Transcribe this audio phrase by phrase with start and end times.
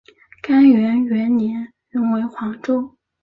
[0.41, 2.97] 干元元年仍为黄州。